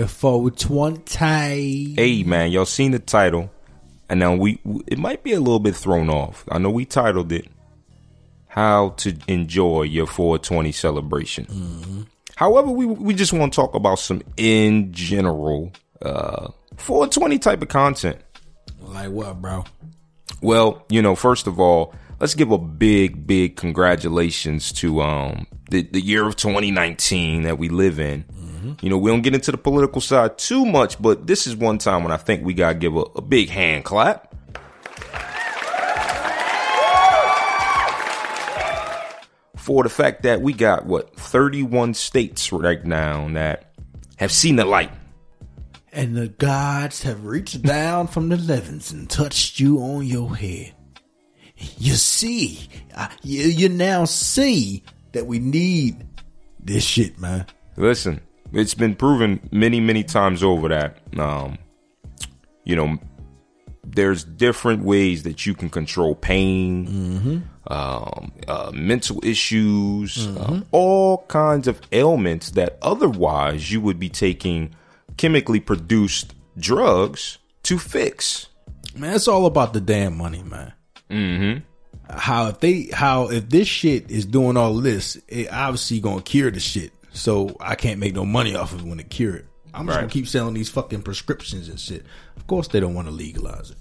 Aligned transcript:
happy 0.00 0.12
420. 0.12 1.94
Hey 1.94 2.22
man, 2.22 2.50
y'all 2.50 2.64
seen 2.64 2.92
the 2.92 2.98
title, 2.98 3.50
and 4.08 4.20
now 4.20 4.34
we 4.34 4.60
it 4.86 4.98
might 4.98 5.22
be 5.22 5.32
a 5.32 5.40
little 5.40 5.60
bit 5.60 5.76
thrown 5.76 6.10
off. 6.10 6.44
I 6.50 6.58
know 6.58 6.70
we 6.70 6.84
titled 6.84 7.32
it 7.32 7.46
"How 8.48 8.90
to 8.98 9.16
Enjoy 9.28 9.82
Your 9.82 10.06
420 10.06 10.72
Celebration." 10.72 12.06
However, 12.36 12.70
we 12.70 12.86
we 12.86 13.14
just 13.14 13.32
want 13.32 13.52
to 13.52 13.56
talk 13.56 13.74
about 13.74 13.98
some 13.98 14.22
in 14.36 14.92
general 14.92 15.72
uh, 16.02 16.48
420 16.76 17.38
type 17.38 17.62
of 17.62 17.68
content. 17.68 18.18
Like 18.80 19.10
what, 19.10 19.40
bro? 19.40 19.64
Well, 20.40 20.84
you 20.88 21.02
know, 21.02 21.14
first 21.14 21.46
of 21.46 21.60
all, 21.60 21.94
let's 22.18 22.34
give 22.34 22.50
a 22.50 22.58
big, 22.58 23.26
big 23.26 23.56
congratulations 23.56 24.72
to 24.72 25.02
um 25.02 25.46
the, 25.70 25.82
the 25.82 26.00
year 26.00 26.26
of 26.26 26.36
2019 26.36 27.42
that 27.42 27.58
we 27.58 27.68
live 27.68 28.00
in. 28.00 28.24
You 28.82 28.90
know, 28.90 28.98
we 28.98 29.10
don't 29.10 29.22
get 29.22 29.34
into 29.34 29.50
the 29.50 29.58
political 29.58 30.00
side 30.00 30.38
too 30.38 30.64
much, 30.64 31.00
but 31.00 31.26
this 31.26 31.46
is 31.46 31.56
one 31.56 31.78
time 31.78 32.02
when 32.02 32.12
I 32.12 32.16
think 32.16 32.44
we 32.44 32.54
gotta 32.54 32.74
give 32.74 32.96
a, 32.96 33.00
a 33.16 33.22
big 33.22 33.48
hand 33.48 33.84
clap. 33.84 34.34
For 39.56 39.82
the 39.82 39.88
fact 39.88 40.22
that 40.22 40.40
we 40.40 40.52
got 40.52 40.86
what 40.86 41.14
31 41.16 41.94
states 41.94 42.50
right 42.50 42.84
now 42.84 43.28
that 43.34 43.72
have 44.16 44.32
seen 44.32 44.56
the 44.56 44.64
light. 44.64 44.90
And 45.92 46.16
the 46.16 46.28
gods 46.28 47.02
have 47.02 47.24
reached 47.24 47.62
down 47.62 48.06
from 48.06 48.28
the 48.28 48.36
heavens 48.36 48.92
and 48.92 49.08
touched 49.08 49.60
you 49.60 49.78
on 49.78 50.06
your 50.06 50.34
head. 50.34 50.74
You 51.78 51.94
see, 51.94 52.68
uh, 52.94 53.08
you, 53.22 53.42
you 53.48 53.68
now 53.68 54.04
see 54.06 54.82
that 55.12 55.26
we 55.26 55.38
need 55.38 56.06
this 56.58 56.84
shit, 56.84 57.18
man. 57.18 57.46
Listen, 57.76 58.20
it's 58.52 58.74
been 58.74 58.94
proven 58.94 59.40
many, 59.50 59.80
many 59.80 60.02
times 60.02 60.42
over 60.42 60.68
that, 60.68 60.98
um, 61.18 61.58
you 62.64 62.76
know, 62.76 62.98
there's 63.84 64.24
different 64.24 64.84
ways 64.84 65.24
that 65.24 65.46
you 65.46 65.54
can 65.54 65.68
control 65.68 66.14
pain, 66.14 67.44
um, 67.66 68.32
uh, 68.46 68.70
mental 68.72 69.20
issues, 69.24 70.26
um, 70.26 70.66
all 70.70 71.24
kinds 71.28 71.66
of 71.66 71.80
ailments 71.92 72.52
that 72.52 72.78
otherwise 72.82 73.72
you 73.72 73.80
would 73.80 73.98
be 73.98 74.08
taking 74.08 74.74
chemically 75.16 75.60
produced 75.60 76.34
drugs 76.58 77.38
to 77.64 77.78
fix. 77.78 78.46
Man, 78.96 79.14
it's 79.14 79.28
all 79.28 79.46
about 79.46 79.72
the 79.72 79.80
damn 79.80 80.16
money, 80.16 80.42
man. 80.42 80.72
Mm-hmm. 81.10 82.16
How 82.16 82.48
if 82.48 82.60
they 82.60 82.88
how 82.92 83.30
if 83.30 83.48
this 83.48 83.68
shit 83.68 84.10
is 84.10 84.26
doing 84.26 84.56
all 84.56 84.74
this, 84.74 85.16
it 85.28 85.52
obviously 85.52 86.00
gonna 86.00 86.22
cure 86.22 86.50
the 86.50 86.60
shit. 86.60 86.92
So 87.12 87.56
I 87.60 87.74
can't 87.74 87.98
make 87.98 88.14
no 88.14 88.24
money 88.24 88.54
off 88.54 88.72
of 88.72 88.80
it 88.80 88.86
when 88.86 89.00
it 89.00 89.10
cure 89.10 89.34
it. 89.36 89.46
I'm 89.74 89.86
just 89.86 89.96
Right. 89.96 90.02
gonna 90.02 90.12
keep 90.12 90.28
selling 90.28 90.54
these 90.54 90.68
fucking 90.68 91.02
prescriptions 91.02 91.68
and 91.68 91.78
shit. 91.78 92.04
Of 92.36 92.46
course 92.46 92.68
they 92.68 92.80
don't 92.80 92.94
want 92.94 93.08
to 93.08 93.12
legalize 93.12 93.70
it. 93.70 93.76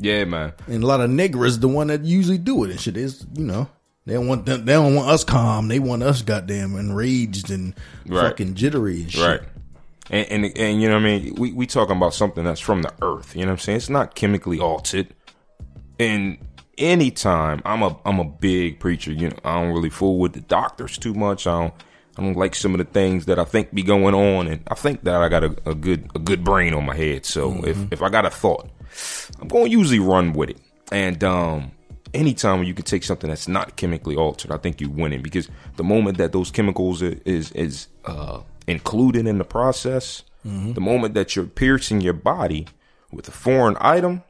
Yeah, 0.00 0.24
man. 0.24 0.52
And 0.66 0.82
a 0.82 0.86
lot 0.86 1.00
of 1.00 1.10
niggers 1.10 1.60
the 1.60 1.68
one 1.68 1.86
that 1.88 2.02
usually 2.04 2.38
do 2.38 2.64
it 2.64 2.70
and 2.70 2.80
shit 2.80 2.96
is 2.96 3.26
you 3.36 3.44
know 3.44 3.68
they 4.06 4.14
don't 4.14 4.26
want 4.26 4.46
them, 4.46 4.64
they 4.64 4.72
don't 4.72 4.94
want 4.94 5.08
us 5.08 5.22
calm. 5.24 5.68
They 5.68 5.78
want 5.78 6.02
us 6.02 6.22
goddamn 6.22 6.76
enraged 6.76 7.50
and 7.50 7.74
Right. 8.06 8.28
fucking 8.30 8.54
jittery 8.54 9.02
and 9.02 9.12
shit. 9.12 9.26
Right. 9.26 9.40
And, 10.10 10.26
and 10.44 10.58
and 10.58 10.82
you 10.82 10.88
know 10.88 10.96
what 10.96 11.02
I 11.06 11.18
mean? 11.18 11.34
We 11.36 11.52
we 11.52 11.66
talking 11.66 11.96
about 11.96 12.12
something 12.14 12.42
that's 12.44 12.60
from 12.60 12.82
the 12.82 12.92
earth, 13.02 13.34
you 13.36 13.42
know 13.42 13.48
what 13.48 13.52
I'm 13.52 13.58
saying? 13.58 13.76
It's 13.76 13.88
not 13.90 14.14
chemically 14.14 14.58
altered. 14.58 15.08
And 16.00 16.38
anytime 16.78 17.62
I'm 17.64 17.82
a 17.82 17.96
I'm 18.04 18.18
a 18.18 18.24
big 18.24 18.80
preacher, 18.80 19.12
you 19.12 19.28
know, 19.30 19.36
I 19.44 19.60
don't 19.62 19.72
really 19.72 19.90
fool 19.90 20.18
with 20.18 20.32
the 20.32 20.40
doctors 20.40 20.98
too 20.98 21.14
much. 21.14 21.46
I 21.46 21.58
don't 21.60 21.74
I 22.18 22.22
don't 22.22 22.36
like 22.36 22.54
some 22.54 22.74
of 22.74 22.78
the 22.78 22.84
things 22.84 23.26
that 23.26 23.38
I 23.38 23.44
think 23.44 23.72
be 23.74 23.82
going 23.82 24.14
on 24.14 24.46
and 24.46 24.62
I 24.68 24.74
think 24.74 25.02
that 25.04 25.14
I 25.22 25.28
got 25.28 25.44
a, 25.44 25.56
a 25.66 25.74
good 25.74 26.10
a 26.14 26.18
good 26.18 26.44
brain 26.44 26.74
on 26.74 26.84
my 26.84 26.94
head. 26.96 27.24
So 27.26 27.64
if 27.64 27.76
if 27.92 28.02
I 28.02 28.08
got 28.10 28.26
a 28.26 28.30
thought, 28.30 28.68
I'm 29.40 29.48
going 29.48 29.64
to 29.64 29.70
usually 29.70 29.98
run 29.98 30.32
with 30.34 30.50
it. 30.50 30.58
And 30.90 31.22
um 31.24 31.72
anytime 32.14 32.58
when 32.58 32.68
you 32.68 32.74
can 32.74 32.84
take 32.84 33.02
something 33.04 33.30
that's 33.30 33.48
not 33.48 33.76
chemically 33.76 34.14
altered, 34.16 34.52
I 34.52 34.58
think 34.58 34.80
you're 34.80 34.90
winning 34.90 35.22
because 35.22 35.48
the 35.76 35.84
moment 35.84 36.18
that 36.18 36.32
those 36.32 36.50
chemicals 36.50 37.02
i- 37.02 37.16
is 37.24 37.50
is 37.52 37.88
uh, 38.04 38.40
included 38.66 39.26
in 39.26 39.38
the 39.38 39.44
process, 39.44 40.22
the 40.44 40.80
moment 40.80 41.14
that 41.14 41.34
you're 41.34 41.46
piercing 41.46 42.00
your 42.02 42.12
body 42.14 42.66
with 43.10 43.28
a 43.28 43.30
foreign 43.30 43.76
item, 43.80 44.22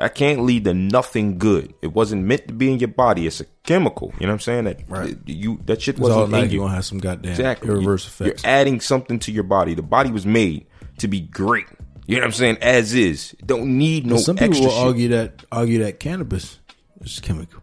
that 0.00 0.14
can't 0.14 0.42
lead 0.44 0.64
to 0.64 0.74
nothing 0.74 1.38
good. 1.38 1.74
It 1.82 1.92
wasn't 1.92 2.24
meant 2.24 2.46
to 2.48 2.54
be 2.54 2.72
in 2.72 2.78
your 2.78 2.88
body. 2.88 3.26
It's 3.26 3.40
a 3.40 3.46
chemical. 3.64 4.12
You 4.20 4.26
know 4.26 4.32
what 4.32 4.34
I'm 4.34 4.40
saying? 4.40 4.64
That 4.64 4.80
Right. 4.88 5.16
you 5.26 5.60
that 5.66 5.82
shit 5.82 5.98
all 6.00 6.08
wasn't 6.08 6.30
like 6.32 6.44
in 6.44 6.50
you 6.50 6.54
you. 6.56 6.60
gonna 6.62 6.74
have 6.74 6.84
some 6.84 6.98
goddamn 6.98 7.32
Exactly. 7.32 7.68
irreverse 7.70 8.04
You- 8.20 8.26
effects. 8.26 8.42
You're 8.44 8.52
adding 8.52 8.80
something 8.80 9.18
to 9.20 9.32
your 9.32 9.42
body. 9.44 9.74
The 9.74 9.82
body 9.82 10.10
was 10.10 10.24
made 10.26 10.66
to 10.98 11.08
be 11.08 11.20
great. 11.20 11.66
You 12.06 12.16
know 12.16 12.20
what 12.22 12.26
I'm 12.28 12.32
saying? 12.32 12.58
As 12.62 12.94
is. 12.94 13.34
Don't 13.44 13.76
need 13.76 14.06
no 14.06 14.16
Some 14.16 14.36
people 14.36 14.48
extra 14.54 14.66
will 14.66 14.72
shit. 14.74 14.86
argue 14.86 15.08
that 15.08 15.42
argue 15.52 15.78
that 15.84 16.00
cannabis 16.00 16.58
is 17.02 17.20
chemical. 17.20 17.62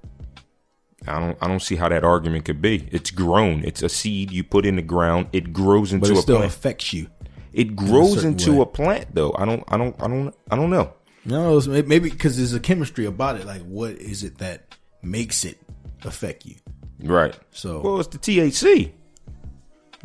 I 1.07 1.19
don't 1.19 1.37
I 1.41 1.47
don't 1.47 1.61
see 1.61 1.75
how 1.75 1.89
that 1.89 2.03
argument 2.03 2.45
could 2.45 2.61
be. 2.61 2.87
It's 2.91 3.11
grown. 3.11 3.63
It's 3.63 3.81
a 3.83 3.89
seed 3.89 4.31
you 4.31 4.43
put 4.43 4.65
in 4.65 4.75
the 4.75 4.81
ground. 4.81 5.27
It 5.33 5.53
grows 5.53 5.91
But 5.91 5.95
into 5.97 6.11
it 6.11 6.17
a 6.17 6.21
still 6.21 6.37
plant. 6.37 6.51
affects 6.51 6.93
you. 6.93 7.07
It 7.53 7.75
grows 7.75 8.15
certain 8.15 8.31
into 8.31 8.53
way. 8.53 8.61
a 8.61 8.65
plant 8.65 9.05
though. 9.13 9.33
I 9.37 9.45
don't 9.45 9.63
I 9.67 9.77
don't 9.77 9.95
I 10.01 10.07
don't 10.07 10.33
I 10.51 10.55
don't 10.55 10.69
know. 10.69 10.91
No, 11.25 11.57
it's 11.57 11.67
may- 11.67 11.81
maybe 11.81 12.09
because 12.09 12.37
there's 12.37 12.53
a 12.53 12.59
chemistry 12.59 13.05
about 13.05 13.37
it. 13.39 13.45
Like, 13.45 13.61
what 13.63 13.91
is 13.93 14.23
it 14.23 14.37
that 14.39 14.75
makes 15.01 15.43
it 15.43 15.57
affect 16.03 16.45
you? 16.45 16.55
Right. 17.01 17.35
So- 17.51 17.81
well, 17.81 17.99
it's 17.99 18.09
the 18.09 18.17
THC. 18.19 18.91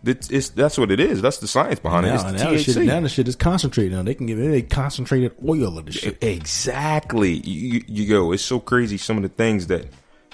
It's, 0.03 0.31
it's 0.31 0.49
that's 0.51 0.79
what 0.79 0.91
it 0.91 0.99
is. 0.99 1.21
That's 1.21 1.39
the 1.39 1.47
science 1.49 1.79
behind 1.79 2.07
it. 2.07 2.11
Now, 2.11 2.15
It's 2.15 2.25
the 2.25 2.33
now, 2.33 2.51
the 2.53 2.59
shit, 2.59 2.77
now 2.87 3.01
the 3.01 3.09
shit 3.11 3.29
is 3.29 3.37
concentrated. 3.37 3.93
Now 3.93 4.03
they 4.03 4.15
can 4.15 4.25
give 4.25 4.39
it 4.39 4.55
a 4.55 4.63
concentrated 4.63 5.33
oil 5.47 5.77
of 5.77 5.85
the 5.87 5.93
shit. 5.93 6.23
Exactly. 6.25 7.33
You, 7.35 7.69
you, 7.75 7.85
you 7.87 8.09
go. 8.09 8.33
It's 8.33 8.43
so 8.43 8.61
crazy. 8.61 8.97
Some 8.97 9.19
of 9.19 9.23
the 9.23 9.29
things 9.29 9.67
that 9.67 9.89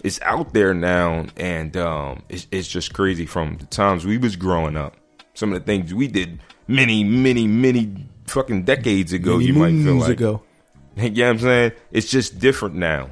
is 0.05 0.21
out 0.23 0.53
there 0.55 0.73
now, 0.73 1.27
and 1.37 1.77
um, 1.77 2.23
it's, 2.29 2.47
it's 2.53 2.69
just 2.69 2.95
crazy 2.95 3.27
from 3.27 3.57
the 3.57 3.67
times 3.67 4.07
we 4.07 4.19
was 4.19 4.37
growing 4.37 4.77
up. 4.77 4.95
Some 5.35 5.53
of 5.53 5.59
the 5.59 5.65
things 5.67 5.93
we 5.93 6.07
did 6.07 6.39
many, 6.69 7.03
many, 7.03 7.49
many 7.49 8.07
fucking 8.29 8.65
decades 8.67 9.13
ago. 9.13 9.33
Many 9.39 9.47
you 9.47 9.53
might 9.55 9.73
feel 9.85 9.97
like. 9.97 10.11
ago. 10.11 10.43
You 11.03 11.11
know 11.11 11.25
what 11.25 11.31
I'm 11.31 11.39
saying? 11.41 11.73
It's 11.93 12.11
just 12.11 12.39
different 12.39 12.75
now. 12.77 13.11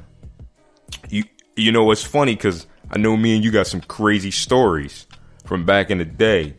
You 1.09 1.23
you 1.55 1.71
know 1.71 1.83
what's 1.83 2.03
funny 2.03 2.33
because 2.35 2.65
I 2.89 2.97
know 2.97 3.15
me 3.15 3.35
and 3.35 3.43
you 3.43 3.51
got 3.51 3.67
some 3.67 3.81
crazy 3.81 4.31
stories 4.31 5.05
from 5.45 5.65
back 5.65 5.91
in 5.91 5.99
the 5.99 6.05
day. 6.05 6.55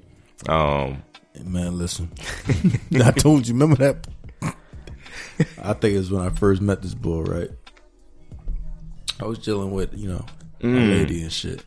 Um, 0.48 1.02
Man, 1.44 1.76
listen. 1.78 2.12
I 3.04 3.10
told 3.10 3.46
you. 3.48 3.54
Remember 3.54 3.76
that? 3.76 4.06
I 5.62 5.72
think 5.74 5.94
it 5.94 5.98
was 5.98 6.10
when 6.10 6.22
I 6.24 6.30
first 6.30 6.62
met 6.62 6.80
this 6.82 6.94
boy, 6.94 7.22
Right. 7.22 7.50
I 9.20 9.24
was 9.24 9.38
dealing 9.38 9.70
with 9.72 9.94
you 9.94 10.08
know 10.08 10.24
a 10.60 10.64
Mm. 10.66 10.90
lady 10.90 11.22
and 11.22 11.32
shit. 11.32 11.64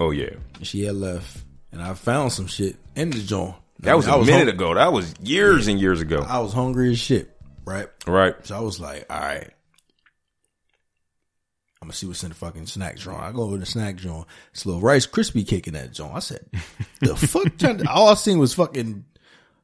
oh 0.00 0.10
yeah, 0.10 0.30
she 0.62 0.84
had 0.84 0.94
left, 0.96 1.38
and 1.72 1.82
I 1.82 1.94
found 1.94 2.32
some 2.32 2.46
shit 2.46 2.76
in 2.94 3.10
the 3.10 3.18
joint. 3.20 3.54
that 3.80 3.96
was 3.96 4.06
I 4.06 4.16
a 4.16 4.18
minute 4.24 4.38
hung- 4.46 4.48
ago. 4.48 4.74
That 4.74 4.92
was 4.92 5.14
years 5.20 5.66
and 5.68 5.80
years 5.80 6.00
ago. 6.00 6.24
I 6.28 6.38
was 6.40 6.52
hungry 6.52 6.92
as 6.92 6.98
shit. 7.00 7.31
Right. 7.64 7.88
right? 8.06 8.34
So 8.46 8.56
I 8.56 8.60
was 8.60 8.80
like, 8.80 9.06
all 9.10 9.20
right. 9.20 9.50
I'm 11.80 11.88
gonna 11.88 11.94
see 11.94 12.06
what's 12.06 12.22
in 12.22 12.28
the 12.28 12.34
fucking 12.36 12.66
snack 12.66 12.96
joint. 12.96 13.18
I 13.20 13.32
go 13.32 13.42
over 13.42 13.54
to 13.56 13.60
the 13.60 13.66
snack 13.66 13.96
joint. 13.96 14.26
It's 14.52 14.64
a 14.64 14.68
little 14.68 14.80
Rice 14.82 15.04
Krispie 15.06 15.46
cake 15.46 15.66
in 15.66 15.74
that 15.74 15.92
joint. 15.92 16.14
I 16.14 16.20
said, 16.20 16.46
the 17.00 17.16
fuck? 17.16 17.56
to- 17.58 17.84
all 17.90 18.08
I 18.08 18.14
seen 18.14 18.38
was 18.38 18.54
fucking, 18.54 19.04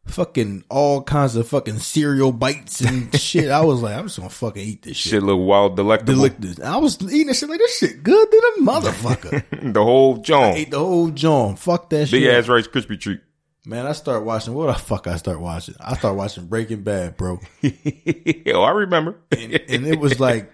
fucking 0.06 0.64
all 0.68 1.02
kinds 1.04 1.36
of 1.36 1.46
fucking 1.46 1.78
cereal 1.78 2.32
bites 2.32 2.80
and 2.80 3.14
shit. 3.20 3.50
I 3.50 3.60
was 3.64 3.82
like, 3.82 3.96
I'm 3.96 4.06
just 4.06 4.18
gonna 4.18 4.30
fucking 4.30 4.62
eat 4.66 4.82
this 4.82 4.96
shit. 4.96 5.10
Shit, 5.12 5.22
look 5.22 5.38
wild, 5.38 5.76
delectable. 5.76 6.14
Delicious. 6.28 6.58
I 6.60 6.76
was 6.78 7.00
eating 7.02 7.28
this 7.28 7.38
shit 7.38 7.50
like 7.50 7.60
this 7.60 7.78
shit 7.78 8.02
good 8.02 8.28
than 8.32 8.40
a 8.40 8.68
motherfucker. 8.68 9.72
the 9.72 9.84
whole 9.84 10.16
John, 10.16 10.54
Ate 10.54 10.72
the 10.72 10.78
whole 10.80 11.10
joint. 11.10 11.60
Fuck 11.60 11.88
that 11.90 12.10
big 12.10 12.22
shit. 12.24 12.34
ass 12.34 12.48
Rice 12.48 12.66
Krispie 12.66 12.98
treat. 12.98 13.20
Man, 13.68 13.86
I 13.86 13.92
start 13.92 14.24
watching. 14.24 14.54
What 14.54 14.68
the 14.68 14.82
fuck? 14.82 15.06
I 15.06 15.16
start 15.16 15.40
watching. 15.40 15.74
I 15.78 15.94
start 15.94 16.16
watching 16.16 16.46
Breaking 16.46 16.84
Bad, 16.84 17.18
bro. 17.18 17.38
oh, 17.62 18.62
I 18.62 18.70
remember. 18.70 19.20
and, 19.30 19.60
and 19.68 19.86
it 19.86 20.00
was 20.00 20.18
like 20.18 20.50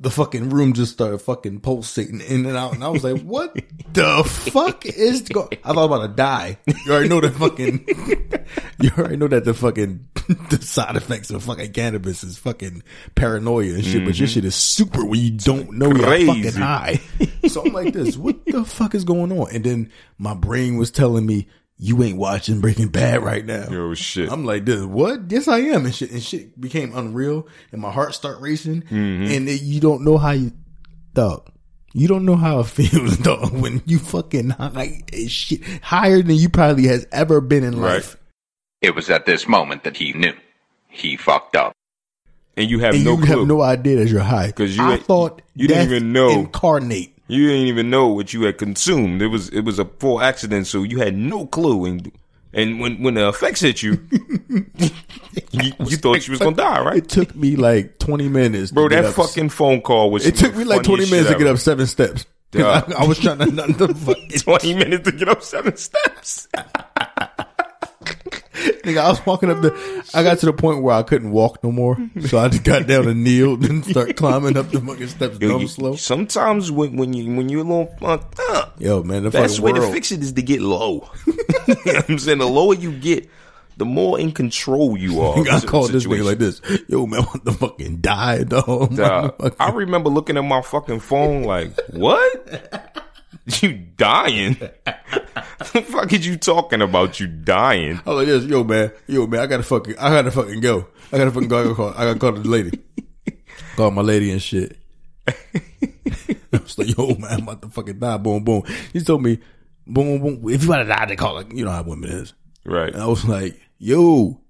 the 0.00 0.10
fucking 0.10 0.48
room 0.48 0.72
just 0.72 0.94
started 0.94 1.18
fucking 1.18 1.60
pulsating 1.60 2.22
in 2.22 2.46
and 2.46 2.56
out, 2.56 2.72
and 2.72 2.82
I 2.82 2.88
was 2.88 3.04
like, 3.04 3.20
"What 3.20 3.54
the 3.92 4.24
fuck 4.24 4.86
is 4.86 5.20
going?" 5.20 5.58
I 5.62 5.74
thought 5.74 5.84
about 5.84 6.06
to 6.06 6.14
die. 6.14 6.56
You 6.86 6.90
already 6.90 7.10
know 7.10 7.20
that 7.20 7.34
fucking. 7.34 7.84
You 8.86 8.90
already 8.98 9.16
know 9.16 9.28
that 9.28 9.44
the 9.44 9.54
fucking 9.54 10.08
the 10.50 10.58
side 10.60 10.96
effects 10.96 11.30
of 11.30 11.42
fucking 11.44 11.72
cannabis 11.72 12.24
is 12.24 12.36
fucking 12.38 12.82
paranoia 13.14 13.74
and 13.74 13.84
shit, 13.84 14.04
but 14.04 14.18
your 14.18 14.28
shit 14.28 14.44
is 14.44 14.54
super 14.54 15.04
when 15.04 15.20
you 15.20 15.30
don't 15.30 15.72
know 15.72 15.88
you're 15.92 16.26
fucking 16.26 16.52
high. 16.60 17.00
So 17.48 17.64
I'm 17.64 17.72
like, 17.72 17.92
"This, 17.92 18.16
what 18.16 18.44
the 18.46 18.64
fuck 18.64 18.94
is 18.94 19.04
going 19.04 19.32
on?" 19.32 19.48
And 19.54 19.64
then 19.64 19.92
my 20.18 20.34
brain 20.34 20.76
was 20.76 20.90
telling 20.90 21.26
me. 21.26 21.48
You 21.78 22.00
ain't 22.04 22.16
watching 22.16 22.60
Breaking 22.60 22.88
Bad 22.90 23.24
right 23.24 23.44
now. 23.44 23.66
Oh 23.68 23.92
shit. 23.94 24.30
I'm 24.30 24.44
like, 24.44 24.64
this, 24.64 24.84
what? 24.84 25.22
Yes, 25.32 25.48
I 25.48 25.58
am. 25.60 25.84
And 25.84 25.92
shit, 25.92 26.12
and 26.12 26.22
shit 26.22 26.60
became 26.60 26.96
unreal, 26.96 27.48
and 27.72 27.80
my 27.82 27.90
heart 27.90 28.14
start 28.14 28.40
racing, 28.40 28.82
Mm-hmm. 28.82 29.32
and 29.32 29.48
it, 29.48 29.62
you 29.62 29.80
don't 29.80 30.04
know 30.04 30.16
how 30.16 30.30
you, 30.30 30.52
dog. 31.12 31.50
You 31.92 32.06
don't 32.06 32.24
know 32.24 32.36
how 32.36 32.60
it 32.60 32.66
feels, 32.68 33.16
dog, 33.16 33.52
when 33.52 33.82
you 33.84 33.98
fucking 33.98 34.50
high 34.50 35.02
shit, 35.26 35.62
higher 35.82 36.22
than 36.22 36.36
you 36.36 36.48
probably 36.48 36.86
has 36.86 37.04
ever 37.10 37.40
been 37.40 37.64
in 37.64 37.80
Right. 37.80 37.94
life. 37.94 38.16
It 38.82 38.94
was 38.94 39.08
at 39.10 39.24
this 39.26 39.46
moment 39.48 39.84
that 39.84 39.96
he 39.96 40.12
knew. 40.12 40.34
He 40.88 41.16
fucked 41.16 41.56
up. 41.56 41.72
And 42.56 42.68
you 42.68 42.80
have 42.80 42.94
And 42.94 43.04
no 43.04 43.12
you 43.16 43.24
clue. 43.24 43.38
have 43.38 43.48
no 43.48 43.62
idea 43.62 43.96
that 43.96 44.08
you're 44.08 44.20
high. 44.20 44.50
'Cause 44.52 44.76
you 44.76 44.82
I 44.82 44.94
ain't- 44.94 45.04
thought 45.06 45.40
you 45.54 45.68
didn't 45.68 45.84
even 45.90 46.12
know. 46.12 46.30
incarnate. 46.30 47.14
you 47.28 47.46
didn't 47.48 47.68
even 47.68 47.88
know 47.88 48.08
what 48.08 48.34
you 48.34 48.42
had 48.42 48.58
consumed. 48.58 49.22
It 49.22 49.28
was 49.28 49.48
it 49.48 49.60
was 49.62 49.78
a 49.78 49.86
full 49.86 50.20
accident, 50.20 50.66
so 50.66 50.82
you 50.82 50.98
had 50.98 51.16
no 51.16 51.46
clue. 51.46 51.86
And 51.86 52.12
and 52.52 52.78
when 52.80 53.02
when 53.02 53.14
the 53.14 53.26
effects 53.28 53.60
hit 53.60 53.82
you, 53.82 54.06
you, 55.52 55.72
you 55.86 55.96
thought 55.96 56.26
you 56.26 56.32
was 56.32 56.40
gonna 56.40 56.56
die, 56.56 56.82
right? 56.82 56.96
It 56.98 57.08
took 57.08 57.34
me 57.34 57.56
like 57.56 57.98
20 57.98 58.28
minutes. 58.28 58.68
to 58.68 58.74
Bro, 58.74 58.88
get 58.88 59.02
that 59.02 59.08
up. 59.10 59.14
fucking 59.14 59.48
phone 59.48 59.80
call 59.80 60.10
was. 60.10 60.26
It 60.26 60.36
took 60.36 60.54
me 60.54 60.64
like 60.64 60.82
20 60.82 61.08
minutes 61.10 61.30
to 61.30 61.38
get 61.38 61.46
up 61.46 61.56
seven 61.58 61.86
steps. 61.86 62.26
'Cause 62.52 62.60
Yeah. 62.60 62.84
I, 62.98 63.04
I 63.04 63.06
was 63.06 63.18
trying 63.18 63.38
to, 63.38 63.46
not 63.46 63.78
to 63.78 63.94
fucking, 63.94 64.28
Twenty 64.40 64.74
minutes 64.74 65.08
to 65.08 65.16
get 65.16 65.28
up 65.30 65.42
seven 65.42 65.74
steps. 65.78 66.48
nigga, 68.82 68.98
I 68.98 69.08
was 69.10 69.24
walking 69.26 69.50
up 69.50 69.60
the, 69.62 70.10
I 70.14 70.22
got 70.22 70.38
to 70.40 70.46
the 70.46 70.52
point 70.52 70.82
where 70.82 70.94
I 70.94 71.02
couldn't 71.02 71.30
walk 71.30 71.62
no 71.64 71.72
more. 71.72 71.96
So 72.26 72.38
I 72.38 72.48
just 72.48 72.64
got 72.64 72.86
down 72.86 73.08
and 73.08 73.24
kneeled 73.24 73.64
and 73.64 73.84
start 73.84 74.16
climbing 74.16 74.56
up 74.56 74.70
the 74.70 74.80
fucking 74.80 75.08
steps 75.08 75.38
Yo, 75.40 75.48
dumb 75.48 75.60
you- 75.62 75.68
slow. 75.68 75.96
Sometimes 75.96 76.70
when 76.70 76.96
when 76.96 77.12
you 77.12 77.34
when 77.36 77.48
you're 77.48 77.60
a 77.60 77.64
little 77.64 77.94
fucked 78.00 78.38
up, 78.50 78.80
Yo, 78.80 79.02
man, 79.02 79.22
the 79.24 79.30
Best 79.30 79.60
way 79.60 79.72
world. 79.72 79.86
to 79.86 79.92
fix 79.92 80.12
it 80.12 80.20
is 80.20 80.32
to 80.32 80.42
get 80.42 80.60
low. 80.60 81.08
you 81.26 81.34
know 81.66 81.74
what 81.84 82.10
I'm 82.10 82.18
saying 82.18 82.38
the 82.38 82.46
lower 82.48 82.74
you 82.74 82.92
get, 82.92 83.28
the 83.76 83.84
more 83.84 84.18
in 84.20 84.32
control 84.32 84.96
you 84.98 85.20
are. 85.22 85.38
I 85.50 85.60
called 85.60 85.90
this 85.92 86.04
nigga 86.06 86.24
like 86.24 86.38
this. 86.38 86.60
Yo, 86.88 87.06
man, 87.06 87.22
what 87.22 87.44
the 87.44 87.52
fucking 87.52 87.98
die, 88.00 88.44
dog? 88.44 88.96
Dog, 88.96 89.54
I 89.58 89.70
remember 89.70 90.10
looking 90.10 90.36
at 90.36 90.44
my 90.44 90.60
fucking 90.62 91.00
phone 91.00 91.44
like, 91.44 91.72
what? 91.90 92.88
You 93.60 93.72
dying? 93.72 94.56
The 95.34 95.82
fuck 95.82 96.12
is 96.12 96.26
you 96.26 96.36
talking 96.36 96.82
about? 96.82 97.20
You 97.20 97.26
dying? 97.26 98.00
I 98.06 98.10
was 98.10 98.18
like 98.18 98.26
this, 98.26 98.44
yo, 98.44 98.64
man, 98.64 98.92
yo, 99.06 99.26
man, 99.26 99.40
I 99.40 99.46
gotta 99.46 99.62
fucking, 99.62 99.96
I 99.98 100.10
gotta 100.10 100.30
fucking 100.30 100.60
go. 100.60 100.88
I 101.12 101.18
gotta 101.18 101.30
fucking 101.30 101.48
go. 101.48 101.60
I 101.60 101.62
gotta 101.64 101.74
call, 101.74 101.88
I 101.90 102.04
gotta 102.04 102.18
call 102.18 102.32
the 102.32 102.48
lady. 102.48 102.78
call 103.76 103.90
my 103.90 104.02
lady 104.02 104.30
and 104.30 104.42
shit. 104.42 104.76
I 105.26 105.32
was 106.52 106.78
like, 106.78 106.96
yo, 106.96 107.14
man, 107.14 107.30
I'm 107.30 107.42
about 107.42 107.62
to 107.62 107.68
fucking 107.68 107.98
die. 107.98 108.16
Boom, 108.18 108.44
boom. 108.44 108.62
He 108.92 109.00
told 109.00 109.22
me, 109.22 109.38
boom, 109.86 110.20
boom. 110.20 110.50
If 110.50 110.62
you 110.62 110.68
want 110.68 110.86
to 110.86 110.92
die, 110.92 111.06
they 111.06 111.16
call 111.16 111.38
it. 111.38 111.52
You 111.52 111.64
know 111.64 111.70
how 111.70 111.82
women 111.82 112.10
is. 112.10 112.34
Right. 112.64 112.92
And 112.92 113.02
I 113.02 113.06
was 113.06 113.24
like, 113.24 113.60
yo. 113.78 114.40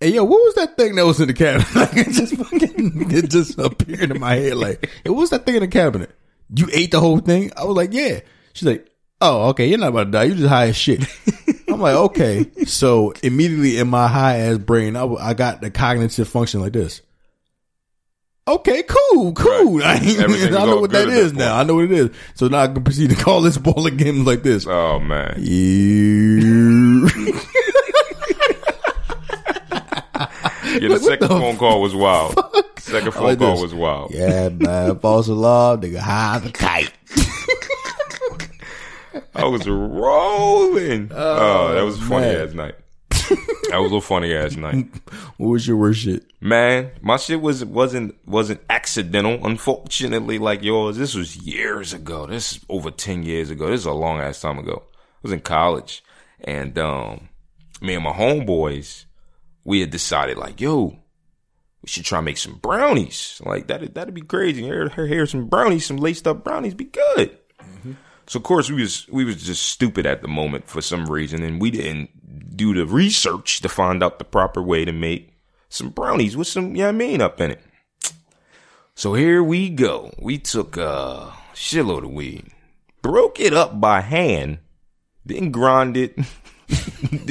Hey 0.00 0.14
yo, 0.14 0.24
what 0.24 0.42
was 0.42 0.54
that 0.56 0.76
thing 0.76 0.96
that 0.96 1.06
was 1.06 1.20
in 1.20 1.28
the 1.28 1.34
cabinet? 1.34 1.68
Like 1.76 1.96
it 1.96 2.08
just 2.10 2.34
fucking 2.36 3.12
it 3.12 3.30
just 3.30 3.56
appeared 3.58 4.10
in 4.10 4.18
my 4.20 4.34
head. 4.34 4.56
Like, 4.56 4.90
hey, 5.04 5.10
what 5.10 5.20
was 5.20 5.30
that 5.30 5.46
thing 5.46 5.54
in 5.54 5.60
the 5.60 5.68
cabinet? 5.68 6.10
You 6.54 6.68
ate 6.72 6.90
the 6.90 6.98
whole 7.00 7.20
thing? 7.20 7.52
I 7.56 7.64
was 7.64 7.76
like, 7.76 7.92
yeah. 7.92 8.20
She's 8.52 8.66
like, 8.66 8.90
oh, 9.20 9.48
okay, 9.50 9.66
you're 9.66 9.78
not 9.78 9.88
about 9.88 10.04
to 10.04 10.10
die. 10.10 10.24
You 10.24 10.34
just 10.34 10.48
high 10.48 10.68
as 10.68 10.76
shit. 10.76 11.04
I'm 11.68 11.80
like, 11.80 11.94
okay. 11.94 12.46
So 12.64 13.12
immediately 13.22 13.78
in 13.78 13.88
my 13.88 14.08
high 14.08 14.38
ass 14.38 14.58
brain, 14.58 14.96
I 14.96 15.34
got 15.34 15.60
the 15.60 15.70
cognitive 15.70 16.28
function 16.28 16.60
like 16.60 16.72
this. 16.72 17.00
Okay, 18.46 18.82
cool, 18.82 19.32
cool. 19.34 19.78
Right. 19.78 20.02
I, 20.18 20.24
I 20.24 20.66
know 20.66 20.80
what 20.80 20.90
that 20.90 21.02
at 21.02 21.08
that 21.08 21.16
is 21.16 21.32
now. 21.32 21.56
I 21.56 21.62
know 21.62 21.76
what 21.76 21.84
it 21.84 21.92
is. 21.92 22.10
So 22.34 22.48
now 22.48 22.58
I 22.58 22.66
can 22.68 22.82
proceed 22.82 23.10
to 23.10 23.16
call 23.16 23.40
this 23.40 23.56
ball 23.58 23.88
games 23.88 24.26
like 24.26 24.42
this. 24.42 24.66
Oh 24.66 24.98
man. 24.98 25.36
You. 25.38 27.08
Yeah, 30.80 30.88
the 30.88 30.98
second 31.00 31.28
the 31.28 31.38
phone 31.38 31.56
call 31.58 31.82
was 31.82 31.94
wild. 31.94 32.34
Second 32.78 33.12
phone 33.12 33.24
like 33.24 33.38
call 33.38 33.52
this. 33.52 33.62
was 33.62 33.74
wild. 33.74 34.10
Yeah, 34.12 34.48
man. 34.48 34.98
False 34.98 35.28
alarm, 35.28 35.82
nigga. 35.82 35.98
High 35.98 36.36
as 36.36 36.46
a 36.46 36.50
kite. 36.50 36.92
I 39.34 39.44
was 39.44 39.66
rolling. 39.68 41.10
Oh, 41.14 41.74
that 41.74 41.82
was 41.82 41.98
a 41.98 42.02
funny 42.02 42.26
man. 42.26 42.48
ass 42.48 42.54
night. 42.54 42.74
that 43.70 43.78
was 43.78 43.92
a 43.92 44.00
funny 44.00 44.34
ass 44.34 44.56
night. 44.56 44.86
What 45.38 45.48
was 45.48 45.66
your 45.66 45.76
worst 45.76 46.00
shit? 46.00 46.24
Man, 46.40 46.90
my 47.00 47.16
shit 47.16 47.40
was 47.40 47.64
wasn't 47.64 48.14
wasn't 48.26 48.60
accidental. 48.70 49.44
Unfortunately, 49.44 50.38
like 50.38 50.62
yours, 50.62 50.96
this 50.96 51.14
was 51.14 51.36
years 51.36 51.92
ago. 51.92 52.26
This 52.26 52.52
is 52.52 52.60
over 52.68 52.90
ten 52.90 53.22
years 53.22 53.50
ago. 53.50 53.68
This 53.70 53.80
is 53.80 53.86
a 53.86 53.92
long 53.92 54.20
ass 54.20 54.40
time 54.40 54.58
ago. 54.58 54.82
I 54.86 55.18
was 55.22 55.32
in 55.32 55.40
college, 55.40 56.04
and 56.42 56.78
um, 56.78 57.28
me 57.80 57.94
and 57.94 58.04
my 58.04 58.12
homeboys, 58.12 59.06
we 59.64 59.80
had 59.80 59.90
decided 59.90 60.36
like, 60.38 60.60
yo, 60.60 60.98
we 61.82 61.88
should 61.88 62.04
try 62.04 62.18
and 62.18 62.24
make 62.26 62.38
some 62.38 62.54
brownies. 62.58 63.40
Like 63.44 63.66
that, 63.68 63.94
that'd 63.94 64.14
be 64.14 64.20
crazy. 64.20 64.62
Here, 64.62 64.88
here, 64.90 65.06
here's 65.06 65.30
some 65.30 65.46
brownies, 65.48 65.86
some 65.86 65.96
laced 65.96 66.28
up 66.28 66.44
brownies, 66.44 66.74
be 66.74 66.84
good. 66.84 67.38
So 68.26 68.38
of 68.38 68.44
course 68.44 68.70
we 68.70 68.82
was 68.82 69.08
we 69.08 69.24
was 69.24 69.42
just 69.42 69.64
stupid 69.64 70.06
at 70.06 70.22
the 70.22 70.28
moment 70.28 70.68
for 70.68 70.80
some 70.80 71.06
reason, 71.06 71.42
and 71.42 71.60
we 71.60 71.70
didn't 71.70 72.56
do 72.56 72.74
the 72.74 72.86
research 72.86 73.60
to 73.60 73.68
find 73.68 74.02
out 74.02 74.18
the 74.18 74.24
proper 74.24 74.62
way 74.62 74.84
to 74.84 74.92
make 74.92 75.32
some 75.68 75.88
brownies 75.88 76.36
with 76.36 76.46
some, 76.46 76.76
you 76.76 76.82
know 76.82 76.88
I 76.90 76.92
mean, 76.92 77.20
up 77.20 77.40
in 77.40 77.52
it. 77.52 77.60
So 78.94 79.14
here 79.14 79.42
we 79.42 79.70
go. 79.70 80.12
We 80.18 80.38
took 80.38 80.76
a 80.76 81.32
shitload 81.54 82.04
of 82.04 82.10
weed, 82.10 82.48
broke 83.00 83.40
it 83.40 83.54
up 83.54 83.80
by 83.80 84.02
hand, 84.02 84.58
didn't 85.26 85.52
grind 85.52 85.96
it, 85.96 86.16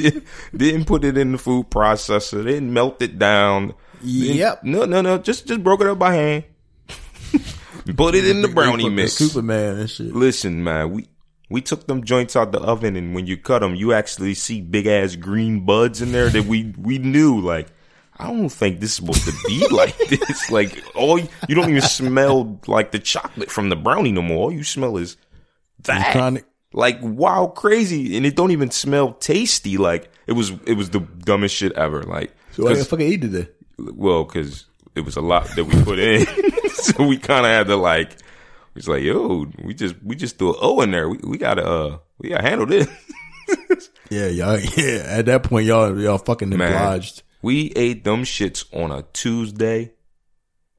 didn't, 0.56 0.84
put 0.86 1.04
it 1.04 1.16
in 1.16 1.32
the 1.32 1.38
food 1.38 1.70
processor, 1.70 2.44
didn't 2.44 2.72
melt 2.72 3.00
it 3.00 3.18
down. 3.18 3.74
Yep. 4.02 4.64
No, 4.64 4.84
no, 4.84 5.00
no. 5.00 5.18
Just 5.18 5.46
just 5.46 5.62
broke 5.62 5.80
it 5.80 5.86
up 5.86 5.98
by 5.98 6.14
hand. 6.14 6.44
put 7.96 8.14
it 8.14 8.26
in 8.26 8.42
the 8.42 8.48
brownie 8.48 8.88
mix. 8.88 9.12
Superman 9.14 9.78
and 9.78 9.90
shit. 9.90 10.14
Listen, 10.14 10.62
man, 10.64 10.90
we 10.92 11.08
we 11.50 11.60
took 11.60 11.86
them 11.86 12.04
joints 12.04 12.34
out 12.36 12.52
the 12.52 12.60
oven, 12.60 12.96
and 12.96 13.14
when 13.14 13.26
you 13.26 13.36
cut 13.36 13.58
them, 13.60 13.74
you 13.74 13.92
actually 13.92 14.34
see 14.34 14.60
big 14.60 14.86
ass 14.86 15.16
green 15.16 15.64
buds 15.64 16.00
in 16.02 16.12
there 16.12 16.28
that 16.30 16.44
we 16.44 16.74
we 16.78 16.98
knew 16.98 17.40
like. 17.40 17.68
I 18.18 18.26
don't 18.26 18.50
think 18.50 18.78
this 18.78 18.90
is 18.90 18.96
supposed 18.96 19.24
to 19.24 19.32
be 19.48 19.66
like 19.70 19.96
this. 19.96 20.50
Like, 20.50 20.84
all 20.94 21.18
you, 21.18 21.28
don't 21.48 21.70
even 21.70 21.80
smell 21.80 22.60
like 22.68 22.92
the 22.92 22.98
chocolate 23.00 23.50
from 23.50 23.70
the 23.70 23.74
brownie 23.74 24.12
no 24.12 24.20
more. 24.22 24.44
All 24.44 24.52
you 24.52 24.62
smell 24.64 24.98
is 24.98 25.16
that. 25.84 26.12
Chronic. 26.12 26.44
Like, 26.74 26.98
wow, 27.02 27.46
crazy, 27.46 28.16
and 28.16 28.24
it 28.26 28.36
don't 28.36 28.50
even 28.52 28.70
smell 28.70 29.14
tasty. 29.14 29.76
Like, 29.78 30.10
it 30.26 30.32
was 30.34 30.52
it 30.66 30.74
was 30.74 30.90
the 30.90 31.00
dumbest 31.00 31.56
shit 31.56 31.72
ever. 31.72 32.02
Like, 32.02 32.32
So 32.52 32.68
I 32.68 32.74
'cause- 32.74 32.86
fucking 32.86 33.10
ate 33.10 33.22
today. 33.22 33.48
well, 33.78 34.24
because 34.24 34.66
it 34.94 35.00
was 35.00 35.16
a 35.16 35.20
lot 35.22 35.48
that 35.56 35.64
we 35.64 35.82
put 35.82 35.98
in, 35.98 36.20
so 36.96 37.06
we 37.06 37.18
kind 37.18 37.46
of 37.46 37.52
had 37.52 37.66
to 37.68 37.76
like. 37.76 38.16
It's 38.74 38.88
like, 38.88 39.02
yo, 39.02 39.46
we 39.62 39.74
just 39.74 39.94
we 40.02 40.16
just 40.16 40.38
threw 40.38 40.50
an 40.54 40.58
O 40.62 40.80
in 40.80 40.90
there. 40.90 41.08
We 41.08 41.18
we 41.22 41.38
gotta 41.38 41.64
uh 41.64 41.98
we 42.18 42.30
gotta 42.30 42.42
handle 42.42 42.66
this. 42.66 42.88
Yeah, 44.10 44.26
y'all. 44.28 44.58
Yeah, 44.76 45.04
at 45.06 45.26
that 45.26 45.42
point, 45.44 45.66
y'all 45.66 45.98
y'all 45.98 46.18
fucking 46.18 46.50
Man. 46.50 46.60
obliged. 46.72 47.22
We 47.40 47.72
ate 47.74 48.04
them 48.04 48.24
shits 48.24 48.64
on 48.74 48.92
a 48.92 49.02
Tuesday. 49.12 49.92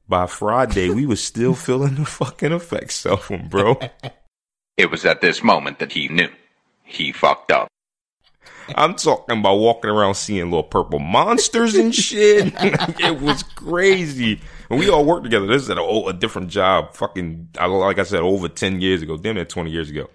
By 0.08 0.26
Friday, 0.26 0.90
we 0.90 1.04
was 1.06 1.22
still 1.22 1.54
feeling 1.54 1.94
the 1.96 2.04
fucking 2.04 2.52
effects 2.52 3.04
of 3.06 3.26
them, 3.28 3.48
bro. 3.48 3.78
It 4.76 4.90
was 4.90 5.04
at 5.04 5.20
this 5.20 5.42
moment 5.42 5.78
that 5.78 5.92
he 5.92 6.08
knew. 6.08 6.28
He 6.84 7.10
fucked 7.10 7.50
up. 7.50 7.68
I'm 8.76 8.94
talking 8.94 9.38
about 9.40 9.56
walking 9.56 9.90
around 9.90 10.14
seeing 10.14 10.44
little 10.44 10.62
purple 10.62 10.98
monsters 10.98 11.74
and 11.74 11.94
shit. 11.94 12.52
it 13.00 13.20
was 13.20 13.42
crazy. 13.42 14.40
And 14.70 14.78
we 14.78 14.88
all 14.88 15.04
worked 15.04 15.24
together. 15.24 15.46
This 15.46 15.62
is 15.62 15.70
at 15.70 15.76
a, 15.78 15.82
oh, 15.82 16.08
a 16.08 16.12
different 16.14 16.48
job. 16.48 16.94
Fucking, 16.94 17.50
like 17.60 17.98
I 17.98 18.04
said, 18.04 18.20
over 18.20 18.48
10 18.48 18.80
years 18.80 19.02
ago. 19.02 19.16
Damn 19.18 19.34
near 19.34 19.44
20 19.44 19.70
years 19.70 19.90
ago. 19.90 20.08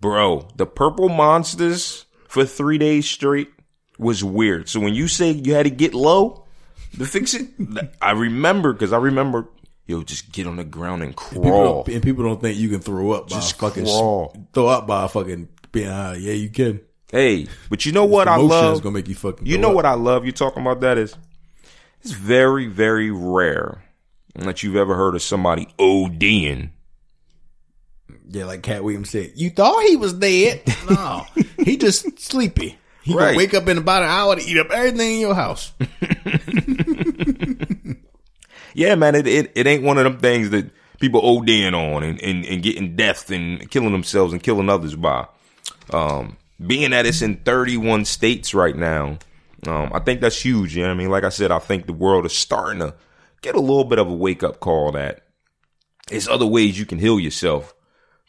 Bro, 0.00 0.48
the 0.56 0.66
purple 0.66 1.08
monsters 1.08 2.06
for 2.28 2.44
three 2.44 2.78
days 2.78 3.08
straight 3.10 3.50
was 3.98 4.22
weird. 4.24 4.68
So 4.68 4.80
when 4.80 4.94
you 4.94 5.08
say 5.08 5.32
you 5.32 5.54
had 5.54 5.64
to 5.64 5.70
get 5.70 5.92
low 5.92 6.46
to 6.98 7.04
fix 7.04 7.34
it, 7.34 7.48
I 8.00 8.12
remember, 8.12 8.72
because 8.72 8.92
I 8.92 8.98
remember, 8.98 9.48
yo, 9.86 10.02
just 10.02 10.32
get 10.32 10.46
on 10.46 10.56
the 10.56 10.64
ground 10.64 11.02
and 11.02 11.14
People 11.16 11.42
crawl. 11.42 11.82
don't, 11.84 11.94
and 11.96 12.02
people 12.02 12.24
don't 12.24 12.40
think 12.40 12.56
you 12.58 12.68
can 12.70 12.80
throw 12.80 13.10
up 13.12 13.28
by 13.28 13.36
Just 13.36 13.58
fucking 13.58 13.84
crawl. 13.84 14.34
throw 14.54 14.68
up 14.68 14.86
by 14.86 15.06
fucking 15.08 15.48
being 15.72 15.88
high. 15.88 16.14
Yeah, 16.14 16.32
you 16.32 16.48
can. 16.48 16.80
Hey, 17.12 17.48
but 17.68 17.84
you 17.84 17.92
know 17.92 18.04
what 18.04 18.28
I 18.28 18.36
love? 18.36 18.74
is 18.74 18.80
gonna 18.80 18.94
make 18.94 19.08
you 19.08 19.14
fucking. 19.14 19.46
You 19.46 19.58
know 19.58 19.70
up. 19.70 19.74
what 19.74 19.86
I 19.86 19.94
love? 19.94 20.24
You 20.26 20.32
talking 20.32 20.62
about 20.62 20.80
that 20.80 20.96
is 20.98 21.14
it's 22.02 22.12
very, 22.12 22.66
very 22.66 23.10
rare 23.10 23.82
that 24.36 24.62
you've 24.62 24.76
ever 24.76 24.94
heard 24.94 25.14
of 25.16 25.22
somebody 25.22 25.66
ODing. 25.78 26.70
Yeah, 28.28 28.44
like 28.44 28.62
Katt 28.62 28.84
Williams 28.84 29.10
said, 29.10 29.32
you 29.34 29.50
thought 29.50 29.82
he 29.86 29.96
was 29.96 30.12
dead. 30.12 30.62
No, 30.90 31.24
he 31.58 31.76
just 31.76 32.18
sleepy. 32.20 32.78
He 33.02 33.14
Right. 33.14 33.26
gonna 33.26 33.36
wake 33.36 33.54
up 33.54 33.66
in 33.68 33.78
about 33.78 34.02
an 34.02 34.08
hour 34.08 34.36
to 34.36 34.42
eat 34.42 34.56
up 34.58 34.70
everything 34.70 35.14
in 35.14 35.20
your 35.20 35.34
house. 35.34 35.72
Yeah, 38.72 38.94
man, 38.94 39.16
it, 39.16 39.26
it 39.26 39.52
it 39.56 39.66
ain't 39.66 39.82
one 39.82 39.98
of 39.98 40.04
them 40.04 40.18
things 40.18 40.50
that 40.50 40.70
people 41.00 41.20
ODing 41.22 41.72
on 41.74 42.04
and, 42.04 42.22
and, 42.22 42.44
and 42.44 42.62
getting 42.62 42.94
death 42.94 43.28
and 43.30 43.68
killing 43.68 43.90
themselves 43.90 44.32
and 44.32 44.40
killing 44.40 44.68
others 44.68 44.94
by. 44.94 45.26
Um, 45.92 46.36
being 46.64 46.90
that 46.90 47.06
it's 47.06 47.22
in 47.22 47.36
31 47.38 48.04
states 48.04 48.54
right 48.54 48.76
now, 48.76 49.18
um, 49.66 49.90
I 49.92 49.98
think 50.00 50.20
that's 50.20 50.40
huge. 50.44 50.76
You 50.76 50.82
know 50.82 50.88
what 50.88 50.94
I 50.94 50.98
mean? 50.98 51.10
Like 51.10 51.24
I 51.24 51.28
said, 51.30 51.50
I 51.50 51.58
think 51.58 51.86
the 51.86 51.92
world 51.92 52.26
is 52.26 52.32
starting 52.32 52.80
to 52.80 52.94
get 53.42 53.54
a 53.54 53.60
little 53.60 53.84
bit 53.84 53.98
of 53.98 54.08
a 54.08 54.14
wake 54.14 54.42
up 54.42 54.60
call 54.60 54.92
that 54.92 55.22
there's 56.08 56.28
other 56.28 56.46
ways 56.46 56.78
you 56.78 56.86
can 56.86 56.98
heal 56.98 57.18
yourself 57.20 57.74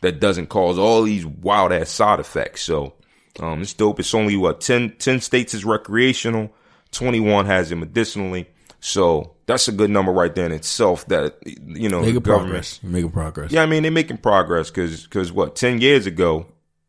that 0.02 0.20
doesn't 0.20 0.48
cause 0.48 0.78
all 0.78 1.04
these 1.04 1.26
wild 1.26 1.72
ass 1.72 1.90
side 1.90 2.20
effects. 2.20 2.62
So, 2.64 2.94
um, 3.40 3.62
it's 3.62 3.74
dope. 3.74 4.00
It's 4.00 4.14
only 4.14 4.36
what 4.36 4.62
10, 4.62 4.98
10 4.98 5.22
states 5.22 5.54
is 5.54 5.64
recreational, 5.66 6.52
21 6.92 7.46
has 7.46 7.72
it 7.72 7.76
medicinally. 7.76 8.48
So 8.80 9.36
that's 9.46 9.68
a 9.68 9.72
good 9.72 9.90
number 9.92 10.12
right 10.12 10.34
there 10.34 10.48
in 10.48 10.52
itself 10.52 11.06
that, 11.08 11.36
you 11.46 11.88
know, 11.88 12.00
Making 12.02 12.16
the 12.16 12.20
government- 12.22 12.50
progress. 12.50 12.80
Making 12.84 13.12
progress. 13.12 13.52
Yeah, 13.52 13.62
I 13.64 13.68
mean, 13.68 13.84
they're 13.84 13.92
making 13.92 14.18
progress 14.18 14.70
because, 14.72 15.04
because 15.04 15.32
what, 15.32 15.56
10 15.56 15.82
years 15.82 16.08
ago, 16.08 16.48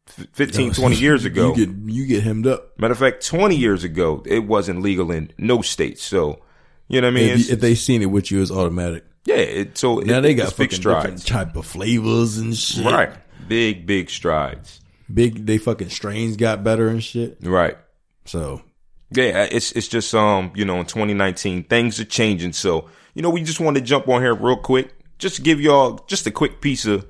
f- 0.08 0.26
15, 0.32 0.72
20 0.72 0.96
years 1.00 1.24
ago, 1.24 1.54
you 1.54 1.66
get 1.66 1.92
you 1.94 2.06
get 2.06 2.22
hemmed 2.22 2.46
up. 2.46 2.78
matter 2.78 2.92
of 2.92 2.98
fact, 2.98 3.26
20 3.26 3.56
years 3.56 3.84
ago, 3.84 4.22
it 4.26 4.40
wasn't 4.40 4.82
legal 4.82 5.10
in 5.10 5.32
no 5.38 5.62
state. 5.62 5.98
So, 5.98 6.40
you 6.88 7.00
know 7.00 7.08
what 7.08 7.12
I 7.12 7.20
mean? 7.20 7.30
If, 7.30 7.50
if 7.52 7.60
they 7.60 7.74
seen 7.74 8.02
it 8.02 8.06
with 8.06 8.30
you, 8.30 8.42
it's 8.42 8.50
automatic. 8.50 9.04
yeah, 9.24 9.36
it, 9.36 9.78
so 9.78 9.98
Now 9.98 10.18
it, 10.18 10.20
they 10.22 10.34
got 10.34 10.56
big 10.56 10.70
fucking 10.72 10.82
different 10.82 11.20
strides. 11.20 11.24
type 11.24 11.56
of 11.56 11.66
flavors 11.66 12.38
and 12.38 12.56
shit. 12.56 12.84
Right. 12.84 13.10
Big, 13.48 13.86
big 13.86 14.08
strides. 14.10 14.80
Big. 15.12 15.46
They 15.46 15.58
fucking 15.58 15.90
strains 15.90 16.36
got 16.36 16.62
better 16.64 16.88
and 16.88 17.02
shit. 17.02 17.38
Right. 17.42 17.76
So 18.24 18.62
Yeah, 19.10 19.46
it's 19.50 19.72
it's 19.72 19.88
just 19.88 20.14
um, 20.14 20.52
you 20.54 20.64
know, 20.64 20.78
in 20.80 20.86
2019, 20.86 21.64
things 21.64 21.98
are 22.00 22.04
changing. 22.04 22.52
So, 22.52 22.88
you 23.14 23.20
know, 23.22 23.30
we 23.30 23.42
just 23.42 23.60
want 23.60 23.76
to 23.76 23.82
jump 23.82 24.08
on 24.08 24.22
here 24.22 24.34
real 24.34 24.56
quick, 24.56 24.94
just 25.18 25.36
to 25.36 25.42
give 25.42 25.60
y'all 25.60 26.00
just 26.06 26.26
a 26.26 26.30
quick 26.30 26.60
piece 26.60 26.86
of 26.86 27.04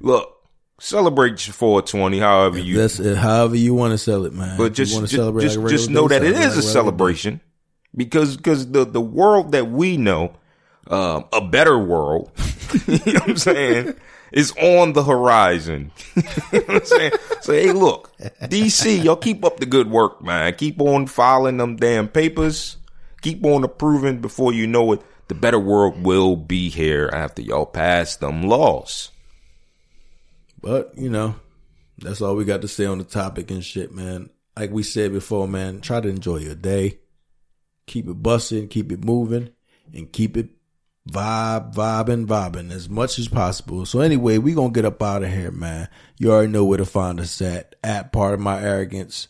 look, 0.00 0.35
celebrate 0.78 1.46
your 1.46 1.54
420, 1.54 2.18
however 2.18 2.58
you 2.58 2.76
that's 2.76 2.98
it. 3.00 3.16
However 3.16 3.56
you 3.56 3.74
want 3.74 3.92
to 3.92 3.98
sell 3.98 4.24
it, 4.24 4.32
man. 4.32 4.56
but 4.56 4.72
just 4.74 4.98
just, 4.98 5.12
celebrate 5.12 5.42
just, 5.42 5.58
like 5.58 5.70
just 5.70 5.90
know 5.90 6.08
that 6.08 6.22
it 6.22 6.32
is 6.32 6.36
a 6.36 6.40
like 6.40 6.54
day. 6.54 6.60
celebration 6.60 7.40
because 7.96 8.36
because 8.36 8.70
the 8.70 8.84
the 8.84 9.00
world 9.00 9.52
that 9.52 9.70
we 9.70 9.96
know, 9.96 10.34
um, 10.88 11.24
a 11.32 11.40
better 11.40 11.78
world, 11.78 12.30
you 12.86 13.12
know 13.12 13.20
what 13.20 13.30
I'm 13.30 13.36
saying, 13.36 13.94
is 14.32 14.52
on 14.60 14.92
the 14.92 15.02
horizon. 15.02 15.92
you 16.14 16.22
know 16.22 16.60
what 16.60 16.70
I'm 16.70 16.84
saying? 16.84 17.12
So 17.40 17.52
hey, 17.52 17.72
look, 17.72 18.16
DC, 18.18 19.02
y'all 19.02 19.16
keep 19.16 19.44
up 19.44 19.58
the 19.58 19.66
good 19.66 19.90
work, 19.90 20.22
man. 20.22 20.54
Keep 20.54 20.80
on 20.80 21.06
filing 21.06 21.56
them 21.56 21.76
damn 21.76 22.08
papers. 22.08 22.76
Keep 23.22 23.44
on 23.44 23.64
approving 23.64 24.20
before 24.20 24.52
you 24.52 24.66
know 24.66 24.92
it. 24.92 25.02
The 25.28 25.34
better 25.34 25.58
world 25.58 26.04
will 26.04 26.36
be 26.36 26.68
here 26.68 27.10
after 27.12 27.42
y'all 27.42 27.66
pass 27.66 28.14
them 28.14 28.42
laws. 28.42 29.10
But 30.66 30.98
you 30.98 31.08
know, 31.08 31.36
that's 31.96 32.20
all 32.20 32.34
we 32.34 32.44
got 32.44 32.62
to 32.62 32.68
say 32.68 32.86
on 32.86 32.98
the 32.98 33.04
topic 33.04 33.52
and 33.52 33.64
shit, 33.64 33.94
man. 33.94 34.30
Like 34.58 34.72
we 34.72 34.82
said 34.82 35.12
before, 35.12 35.46
man, 35.46 35.80
try 35.80 36.00
to 36.00 36.08
enjoy 36.08 36.38
your 36.38 36.56
day. 36.56 36.98
Keep 37.86 38.08
it 38.08 38.20
busting, 38.20 38.66
keep 38.66 38.90
it 38.90 39.04
moving, 39.04 39.50
and 39.94 40.10
keep 40.10 40.36
it 40.36 40.48
vibe, 41.08 41.72
vibing, 41.72 42.26
vibing 42.26 42.72
as 42.72 42.88
much 42.88 43.20
as 43.20 43.28
possible. 43.28 43.86
So 43.86 44.00
anyway, 44.00 44.38
we 44.38 44.54
gonna 44.54 44.72
get 44.72 44.84
up 44.84 45.00
out 45.00 45.22
of 45.22 45.30
here, 45.30 45.52
man. 45.52 45.88
You 46.18 46.32
already 46.32 46.50
know 46.50 46.64
where 46.64 46.78
to 46.78 46.84
find 46.84 47.20
us 47.20 47.40
at 47.40 47.76
at 47.84 48.12
pardon 48.12 48.42
my 48.42 48.60
arrogance 48.60 49.28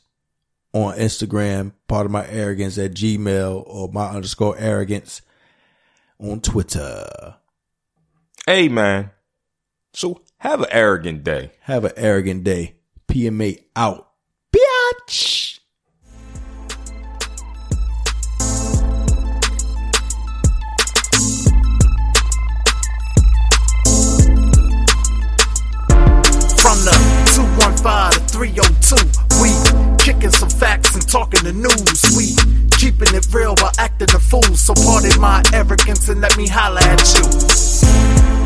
on 0.72 0.96
Instagram, 0.96 1.72
pardon 1.86 2.12
my 2.12 2.26
arrogance 2.28 2.78
at 2.78 2.94
Gmail 2.94 3.62
or 3.66 3.92
my 3.92 4.08
underscore 4.08 4.56
arrogance 4.56 5.20
on 6.18 6.40
Twitter. 6.40 7.36
Hey, 8.46 8.68
man. 8.68 9.10
So 9.92 10.22
have 10.38 10.60
an 10.60 10.68
arrogant 10.70 11.24
day. 11.24 11.52
Have 11.62 11.84
an 11.84 11.92
arrogant 11.96 12.44
day. 12.44 12.76
PMA 13.08 13.64
out. 13.74 14.10
Bitch. 14.52 15.60
From 26.60 26.78
the 26.84 26.90
215 27.34 28.10
to 28.10 28.20
302, 28.34 28.96
we 29.40 29.96
kicking 29.98 30.30
some 30.30 30.50
facts 30.50 30.94
and 30.94 31.08
talking 31.08 31.44
the 31.44 31.52
news. 31.52 32.16
We 32.16 32.34
keeping 32.76 33.14
it 33.14 33.26
real 33.32 33.54
while 33.56 33.72
acting 33.78 34.14
a 34.14 34.18
fool. 34.18 34.42
So 34.42 34.74
pardon 34.74 35.20
my 35.20 35.42
arrogance 35.52 36.08
and 36.08 36.20
let 36.20 36.36
me 36.36 36.46
holla 36.48 36.80
at 36.82 37.00
you. 37.14 38.45